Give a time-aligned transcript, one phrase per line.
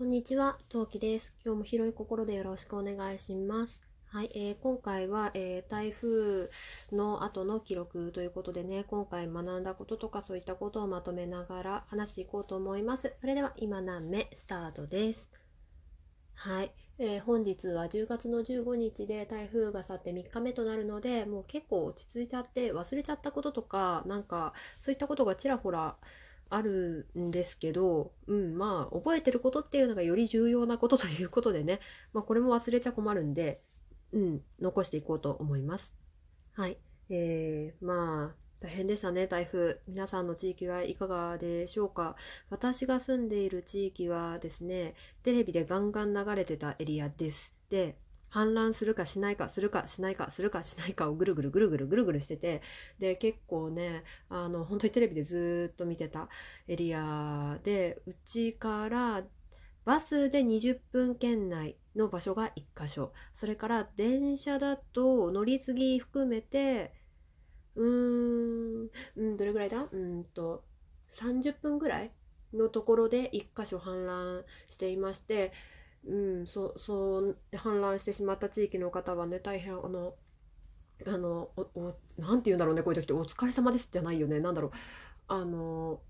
[0.00, 1.34] こんにちは、トウキです。
[1.44, 3.82] 今日も広い心でよろしくお願いします。
[4.06, 6.48] はい、えー今回は、えー台風
[6.90, 13.12] の後の記録ということでね、今回学んだこととかそういったことをまとめながら話していこうと思います。
[13.18, 15.30] それでは今何目スタートです。
[16.32, 25.96] はい、えー本日は10月の15日で台風が去って3日目となるので、もう結構落ち着いちゃって忘れちゃったこととか、なんかそういったことがちらほら
[26.50, 31.80] あるんですけど、うん、まあ、覚えてることっていうのがより重要なことということでね、
[32.12, 33.62] まあ、これも忘れちゃ困るんで、
[34.12, 35.94] うん、残していこうと思います。
[36.52, 36.76] はい。
[37.08, 39.78] えー、まあ、大変でしたね、台風。
[39.86, 42.16] 皆さんの地域はいかがでしょうか？
[42.50, 47.54] 私が住んでいる地域はですね、テレビでガンガン流れてたエリアです。
[47.70, 47.96] で、
[48.32, 52.62] 氾濫するかしないか、するかしないか、するかしないかをぐるぐるぐるぐるぐるぐるしてて、
[52.98, 56.28] で、結構ね、あの、本当にテレビでずっと見てた
[56.68, 59.22] エリアで、うちから
[59.84, 63.12] バスで20分圏内の場所が1箇所。
[63.34, 66.92] それから電車だと乗り継ぎ含めて、
[67.74, 69.86] うーん、どれぐらいだ？
[69.90, 70.64] うんと、
[71.08, 72.12] 30分ぐらい
[72.52, 75.52] のところで1箇所氾濫していまして、
[76.04, 80.16] うん、そう、そう、氾濫してしまった地域の方はね、大変、あの、
[81.06, 84.72] あの、お、お、なんて言うんだろうね、こういう時って、お疲れ様ですじゃないよね、なんだろう。
[85.28, 86.02] あの、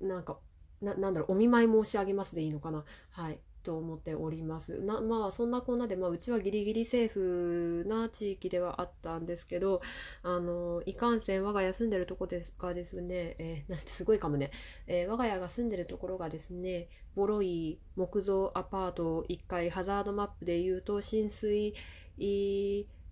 [0.00, 0.40] なんか、
[0.82, 2.84] な、なんだろう、お見舞い申し上げますでいいのかな。
[3.10, 3.40] はい。
[3.62, 4.80] と思っております。
[4.80, 9.80] な、まあ、そんなこんなで、まあ、うちはギリギリセーフな地域ではあったんですけど、
[10.22, 14.50] あの、いかんせん我が家住んでるとこですがですね、えーなんてすごいかもね、
[14.86, 21.74] えー我が家が住んでるところがですね、ボロい木造アパート1階、ハザードマップで言うと、浸水、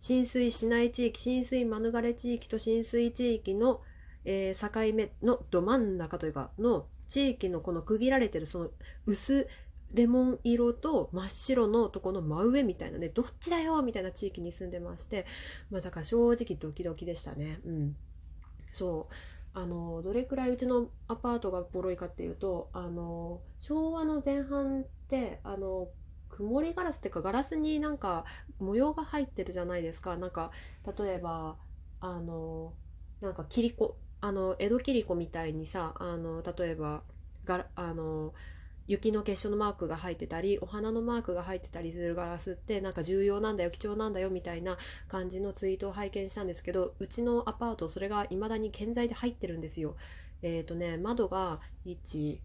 [0.00, 3.82] 浸水しない地域、浸水免れ地域と浸水地域の、
[4.24, 8.70] えー境目のど真ん中というかの地域のこの区切られてるその
[9.06, 9.48] 薄
[9.92, 15.26] レモン色と真っ白のとこの真上みたいなねどっちだよみたいな地域に住んでまして
[15.70, 17.60] まあだから正直ドキドキでしたね。
[17.64, 17.96] うん。
[18.72, 19.14] そう。
[19.52, 25.88] あのどれくらいうちのアパートがボロいかっていうとあの昭和の前半ってあの
[26.28, 28.24] 曇りガラスっていうかガラスになんか
[28.60, 30.16] 模様が入ってるじゃないですか。
[30.16, 30.52] なんか
[30.98, 31.56] 例えば
[32.00, 32.72] あの
[33.20, 37.02] なんか切子あの江戸切子みたいにさあの例えば
[37.44, 38.32] があの
[38.90, 49.94] 雪の結晶のマークが入ってたりお花のマークが入ってたりするガラスってなんか重要なんだよ貴重なんだよみたいな感じのツイートを拝見したんですけどうちのアパートそれが未だに健在で入ってるんですよ。
[50.42, 52.38] えっ、とね窓が1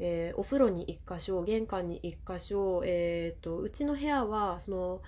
[0.00, 5.02] えーお風呂に1箇所玄関に1箇所えっ、とうちの部屋はその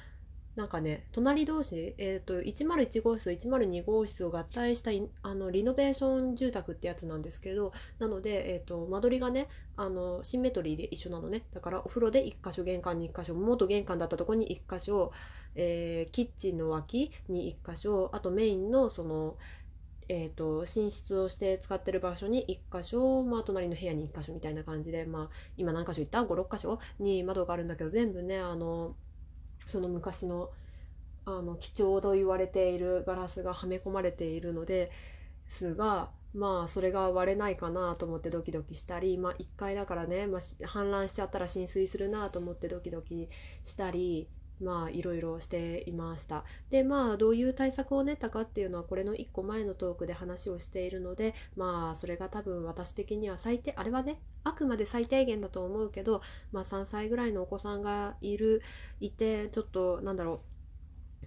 [0.58, 4.90] なんかね隣同士、えー、と101号室と102号室を合体した
[5.22, 9.46] あのリノベーション住宅ってやつなんですけどなので、えー、と間取りがね
[9.76, 15.12] あのシンメトリーで一緒なのねだからお風呂で1箇所玄関に1箇所元玄関だったとこに1箇所、
[15.54, 19.36] えーキッチンの脇に1箇所あとメインのその
[20.10, 28.94] えー、と寝室をして使ってる場所に1箇所、まあ、隣の部屋に1箇所みたいな感じで、まあ、今何箇所行った ?56 箇所に窓があるんだけど全部ねあの
[29.68, 30.50] その昔の
[31.24, 34.90] あの貴重と言われているガラスがはめ込まれているので
[35.50, 43.28] すがまあそれが割れないかなと思ってドキドキしたり、まあ、1階だからね、まあ、氾濫しちゃったら浸水するなと思ってドキドキ
[43.66, 44.28] したり
[44.62, 58.62] まあいろいろしていましたでまあどういう対策を練ったかっていうのはこれの1個前のトークで話をしているのでまあそれが多分私的には最低あれはねあくまで最低限だと思うけどまあ3歳ぐらいのお子さんがいる
[59.00, 60.48] いてちょっとなんだろう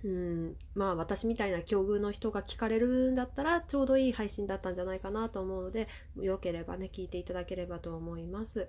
[0.03, 5.87] うんまあ私みたいな境遇の人が聞かれるんだったらちょうどいい配信だったんじゃないかなと思うので
[6.19, 8.67] よければね聞いていただければと思います。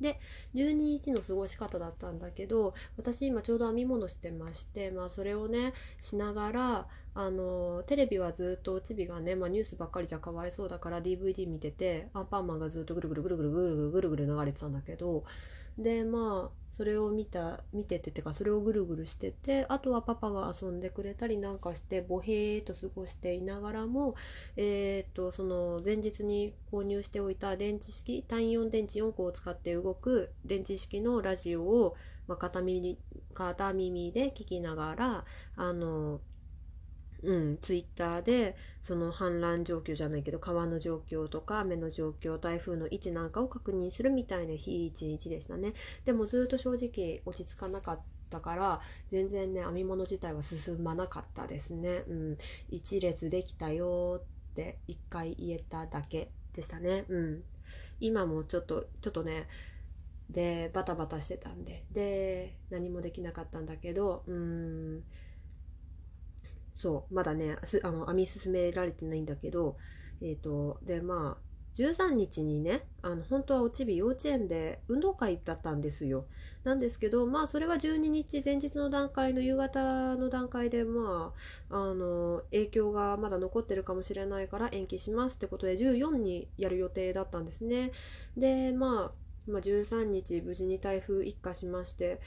[0.00, 0.20] で
[0.54, 15.24] 12日の過ごし方だったんだけど私今ちょうど編み物してまして、まあ、それをねしながらあのテレビはずっとチビがね、まあ、ニュースばっかりじゃかわいそうだから DVD 見ててアンパンマンがずっとぐるぐるぐるぐるぐるぐるぐるぐる流れてたんだけど
[15.78, 24.14] でまあそれを見た見てててかそれをぐるぐるしててあとはパパが遊んでくれたりなんかしてボヘーと過ごしていながらも
[24.56, 31.96] えーとその前日に購入しておいた電池式単4電池4個を使って動く電池式のラジオを、
[32.28, 32.98] まあ、片耳
[33.32, 35.24] 片耳で聞きながら
[35.56, 36.20] あの
[37.22, 45.74] うん、ツイッターでその氾濫状況じゃないけど川の状況とか雨の状況台風の位置なんかを確認するみたいな日一日でしたね。
[46.04, 48.80] でもずっと正直落ち着かなかったから
[49.10, 52.04] 全然ね編み物自体は進まなかったですね。
[52.08, 52.38] うん。
[52.70, 57.04] 一列できたよって一回言えただけでしたね。
[57.08, 57.42] うん。
[58.00, 59.48] 今もちょっとちょっとね
[60.28, 61.84] でバタバタしてたんで。
[61.92, 65.02] で何もできなかったんだけどうん。
[66.76, 69.78] そうまだねあの編み進められてないんだけど
[70.20, 76.26] えっ、ー、とでまあ13日にねあの本当はおちび幼稚園で運動会だったんですよ。
[76.64, 81.32] なんですけどまあそれは12日前日の段階の夕方の段階でま
[81.70, 87.92] ああの影響がまだ残ってるかもしれないから延期しますってことで14にやる予定だったんですね。
[88.36, 92.20] でまあまあ、13日無事に台風一過しまして、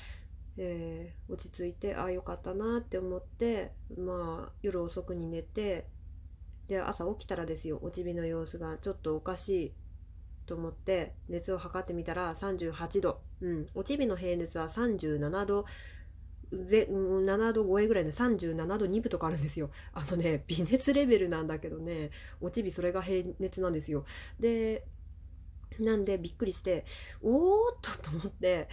[0.58, 5.88] えー、落ち着いてああよかったなって思ってまあ夜遅くに寝て
[6.68, 9.74] で朝起きたらですよおちびの様子がちょっとおかしい
[10.46, 15.66] と思って熱を測ってみたら38度、うん、おちびの平熱は37度。
[16.52, 19.70] ぜ7度超えぐらいの37度2分とかあるんですよ。
[19.94, 22.10] あのね微熱レベルなんだけどね
[22.42, 24.04] おちびそれが平熱なんですよ。
[24.40, 24.84] で
[25.80, 26.86] なんでびっくりして
[27.22, 28.68] おーっとと思って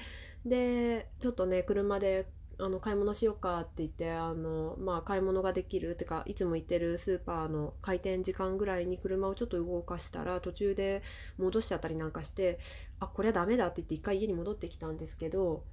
[0.47, 2.27] でちょっとね車で
[2.59, 11.03] あの買い物しようかって言ってあの、まあ、買い物ができるってかいつも行ってるスーパーの開店時間ぐらいに車をちょっと動かしたら途中で
[11.37, 12.59] 戻しちゃったりなんかして
[12.99, 15.65] あこれはダメだって言って一回家に戻ってきたんですけど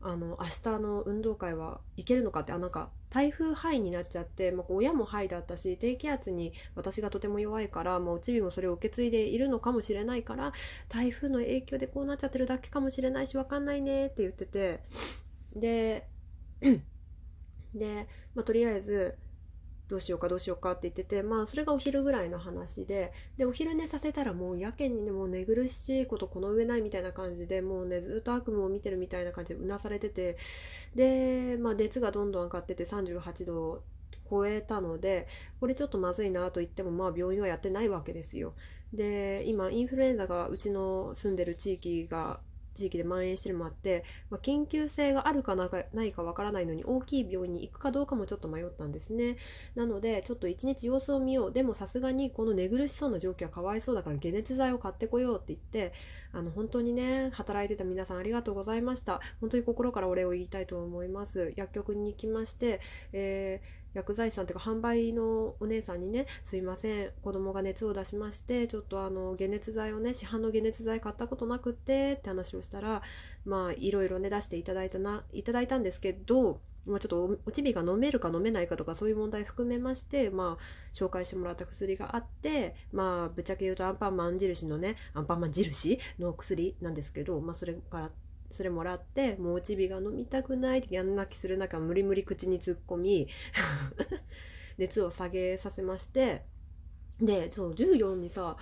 [0.00, 10.52] あの明日の運動会は行けるのかってあなんか台風範囲になっちゃって、まあ、親も範囲だったし低気圧に私がとても弱いから、まあ、うちびもそれを受け継いでいるのかもしれないから
[10.88, 14.80] 台風の影響でこうなっちゃってるだけかもしれないし分かんないねって言ってて。
[15.54, 16.08] で
[17.74, 19.16] で、まあ、とりあえず
[19.88, 30.36] どうしようかどうしようかって言っててまあそれがお昼ぐらいの話ででお昼寝させたらもうやけにねもう寝苦しいことこの上ないみたいな感じでもうねずっと悪夢を見てるみたいな感じでうなされてて
[30.94, 33.82] で、まあ、熱がどんどん上がってて38度
[34.30, 35.26] 超えたので
[35.58, 38.54] これちょっとまずいなと言ってもまあ病院はやってないわけですよ。
[38.92, 42.40] で今インフルエンザがうちの住んでる地域が
[42.74, 45.68] 地域で蔓延してるのもあって、まあ、緊急性があるかな
[46.04, 49.36] いかわからないのに大きい病院に行くかどうかもちょっと迷ったんですね。
[49.74, 51.52] なのでちょっと一日様子を見よう。
[51.52, 55.92] でもさすがにこの寝苦しそうな状況はかわいそうだから解熱剤を買ってこようって言って
[56.32, 59.20] あの本当にね働いてた皆さんありがとうございました。
[59.40, 61.52] 本当に心からお礼を言いたいと思います。
[61.56, 62.80] 薬局に行きまして、
[63.12, 73.02] えー薬剤師さんというか販売のお姉さんにね「すいません子供が熱を出しましてちょっとあの解熱剤をね市販の解熱剤買ったことなくって」って話をしたら
[73.44, 88.10] まあいろいろね出していただいたないただいたんですけどまあ、ちょっとおちびが飲めるか飲めないかとかそういう問題含めまして、まあ、紹介してもらった薬があって、まあ、ぶっちゃけ言うとアンパンマン印のねアンパンマン印の薬なんですけど、まあ、それから
[88.50, 93.28] それもらってもうおちびが飲みたくないってやん泣きする中無理無理口に突っ込み
[94.78, 96.42] 熱を下げさせまして
[97.20, 98.56] でそう14にさ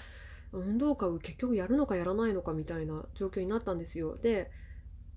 [0.52, 4.16] 運動会を結局やるのかやらないのかみたいな状況になったんですよ。
[4.16, 4.50] で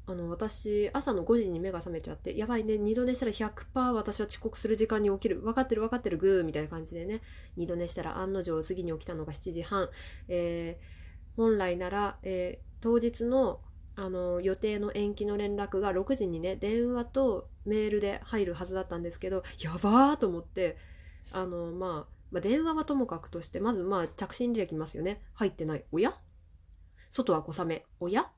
[0.06, 5.39] あの私朝の5時に目が覚めちゃってやばいね二度寝したら100%私は遅刻する時間に起きる。
[5.42, 7.21] 分かってる分かってるグーみたいな感じでね
[7.57, 9.89] 二度寝したら案の定次に起きたのが7時半、
[10.27, 13.62] えー、本来なら、えー、当日の
[14.00, 20.78] あの予定の延期の連絡が6時にね電話とメールで入るはずだったんですけどやばーと思って
[21.34, 25.22] あの、まあ、まあ、電話はともかくとしてまずまあ着信履歴ますよね。
[25.34, 25.84] 入ってない。
[25.92, 26.16] おや？
[27.10, 27.86] 外は小雨。
[28.00, 28.31] おや？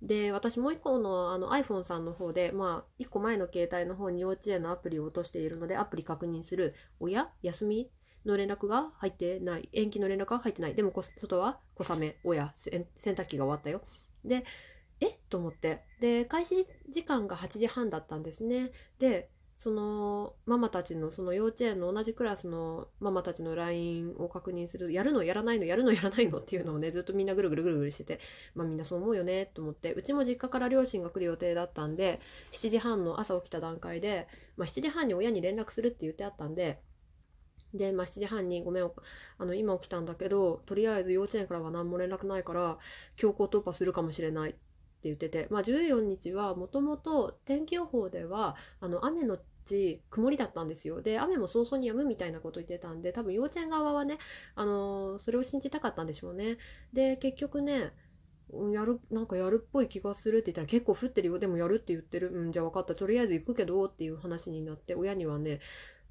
[0.00, 6.74] で私もう一個のあの iPhone さんの方でまあ一個前の携帯の方に幼稚園のアプリを落としているのでアプリ確認する。
[7.00, 7.30] おや？
[7.42, 7.90] 休み
[8.24, 9.68] の連絡が入ってない。
[9.72, 10.74] 延期の連絡が入ってない。
[10.74, 12.18] でも外は小雨。
[12.22, 12.52] おや？
[12.54, 13.82] 洗濯機が終わったよ。
[14.24, 14.44] で
[15.00, 15.08] え？
[15.08, 15.82] っと思って。
[16.00, 18.72] で開始時間が8時半だったんですね。
[18.98, 25.64] でそのママたちのその幼稚園の同じクラスのママたちの LINE を確認するやるのやらないの？
[25.64, 26.38] やるのやらないの？
[26.38, 28.20] っていうのをねずっとみんなぐるぐるぐるぐるしてて
[28.54, 29.94] まあみんなそう思うよねと思って。
[29.94, 32.20] うちも実家から両親が来る予定だったんで
[32.52, 36.80] 7時半の朝起きた段階で、まあ、7時半に親に連絡するって言ってあったんで
[37.74, 38.84] で、まあ、7時半にごめん、
[39.38, 42.78] あの、今起きたんだけど、とりあえず幼稚園からは何も連絡ないから、
[43.16, 44.54] 強行突破するかもしれない。
[45.08, 51.02] 言ってて、まあ、14日はもともと天気予報ではあの雨のち曇りだったんですよ。
[51.02, 54.18] で雨も早々に止むみたいなこと言ってたんで多分幼稚園側はね、
[54.54, 56.58] あのー、それを信じたかったんでしょうね。
[56.92, 57.92] で結局ね
[58.72, 61.38] やるなんかやるっぽい気がするって言ったら結構降ってるよ。
[61.38, 62.30] でもやるって言ってる。
[62.32, 62.94] うんじゃあ分かった。
[62.94, 65.60] とりあえず行くけどっていう話になって親にはね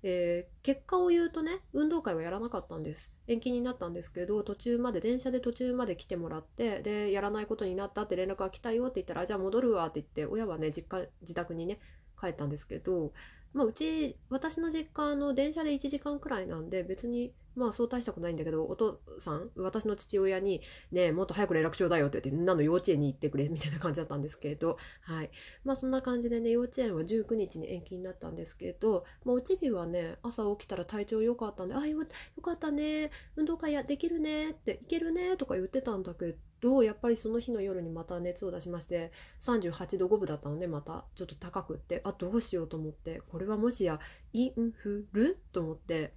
[0.04, 3.12] えー、結果を言うとね運動会はやらなかったんです。
[3.28, 11.80] 延期になったんですけど途中まで電車で途中まで来てもらってでやらないことになったって連絡が来たよって言ったらじゃあ戻るわって言って親はね実家自宅にね
[12.20, 13.14] 帰ったんですけど、
[13.54, 25.30] まあ、うち私の実家の電車で1時間くらいなんで別にまあそう大したことないんだけどお父さん私の父親に「ねえもっと早く連絡ちょうだいよ」って言って何の幼稚園に行ってくれみたいな感じだったんですけど はい。
[25.64, 32.08] まあそんな感じでね幼稚園は19日に延期になったんですけど、まあ、うちびはね朝起きたら体調良かったんで「あよよ
[32.42, 44.00] かったね運動会やできるね」って「いけるね」とか言ってたんだけどやっぱりその日の夜にまた熱を出しまして38度5分だったのでまたちょっと高くってあどうしようと思ってこれはもしや
[44.32, 45.38] インフル？
[45.52, 46.14] と思って。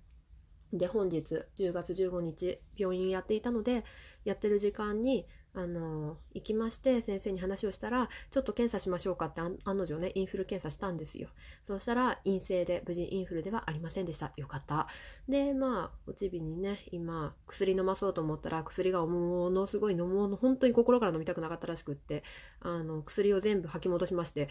[0.78, 3.85] で本日10月15日病院やっていたので
[4.25, 11.28] やってる時間にあの行きまして先生に話をしたらちょっと検査しましょうかって案の定ねインフル検査したんですよ。
[11.66, 14.33] そうしたら陰性で無事インフルではありませんでした。
[14.37, 14.87] よかった。
[15.30, 22.23] でまあおちびにね今薬飲まそうと思ったら薬がものすごい飲もう本当に心から飲みたくなかったらしくって
[22.61, 24.50] あの薬を全部吐き戻しまして。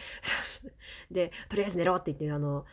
[1.12, 2.66] でとりあえず寝ろって言ってあの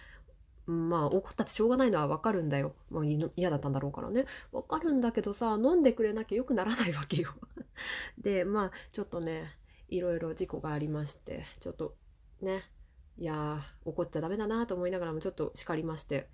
[0.66, 2.74] まあ怒ったってしょうがないのはわかるんだよ。
[2.90, 4.26] まあ、嫌だったんだろうからね。
[4.52, 7.30] わかるんだけどさ、飲んでくれなきゃよくならないわけよ。
[8.18, 9.56] で、まあちょっとね、
[9.88, 11.96] いろいろ事故がありまして、ちょっと
[12.40, 12.62] ね、
[13.18, 16.28] いや、怒っちゃダメだなと思いながらもちょっと叱りまして、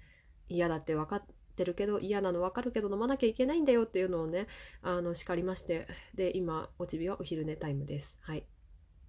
[0.48, 4.46] 嫌だって分かってるけど、嫌なの分かるけど飲まなきゃいけないんだよっていうのをね、
[4.82, 8.18] あの叱りまして、で、今、おちびはお昼寝タイムです。
[8.20, 8.46] はい。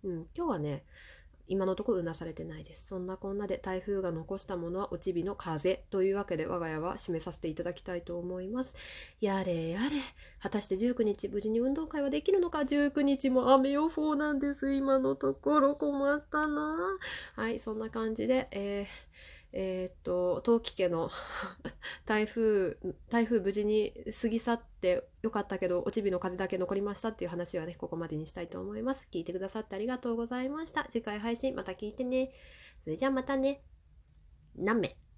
[0.04, 0.86] うん、今日はね、
[1.50, 2.88] 今のところうなされてないです。
[2.88, 8.76] そんなこんなで台風が残したものはおちびの風というわけで我が家は締めさせていただきたいと思います。
[9.20, 9.90] やれやれ。
[10.42, 14.74] 果たして19日無事に運動会はできるのか ?19 日も雨予報なんです。
[14.74, 16.78] 今のところ困ったな。
[17.36, 19.10] はい、そんな感じで、えー
[19.52, 21.10] えっ、と、陶器家の
[22.06, 22.78] 台風、
[23.10, 29.08] 台風無事に過ぎ去ってよかったけど、おちびの風だけ残りましたっていう話はね、ここまでにしたいと思います。
[29.12, 30.88] 聞いてくださってありがとうございました。
[30.92, 32.32] 次回配信また聞いてね。
[32.84, 33.64] それじゃあまたね。
[34.56, 35.09] 何名？